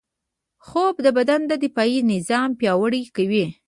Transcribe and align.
خوب 0.67 0.95
د 1.05 1.07
بدن 1.17 1.41
دفاعي 1.63 1.99
نظام 2.13 2.49
پیاوړی 2.59 3.03
کوي 3.15 3.45